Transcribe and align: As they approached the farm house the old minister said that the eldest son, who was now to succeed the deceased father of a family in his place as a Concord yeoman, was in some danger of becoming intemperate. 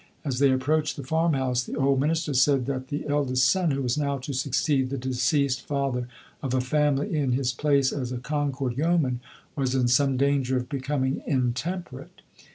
As 0.25 0.39
they 0.39 0.51
approached 0.51 0.97
the 0.97 1.03
farm 1.03 1.33
house 1.33 1.61
the 1.61 1.75
old 1.75 1.99
minister 1.99 2.33
said 2.33 2.65
that 2.65 2.87
the 2.87 3.05
eldest 3.05 3.47
son, 3.47 3.69
who 3.69 3.83
was 3.83 3.99
now 3.99 4.17
to 4.17 4.33
succeed 4.33 4.89
the 4.89 4.97
deceased 4.97 5.61
father 5.67 6.07
of 6.41 6.55
a 6.55 6.59
family 6.59 7.15
in 7.15 7.33
his 7.33 7.53
place 7.53 7.93
as 7.93 8.11
a 8.11 8.17
Concord 8.17 8.75
yeoman, 8.75 9.19
was 9.55 9.75
in 9.75 9.87
some 9.87 10.17
danger 10.17 10.57
of 10.57 10.67
becoming 10.69 11.21
intemperate. 11.27 12.21